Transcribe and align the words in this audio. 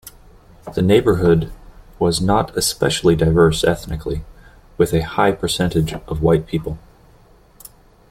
The 0.73 0.81
neighborhood 0.81 1.51
was 1.99 2.19
"not 2.21 2.57
especially 2.57 3.15
diverse" 3.15 3.63
ethnically, 3.63 4.23
with 4.75 4.93
a 4.95 5.01
high 5.03 5.31
percentage 5.31 5.93
of 6.07 6.23
white 6.23 6.47
people. 6.47 6.79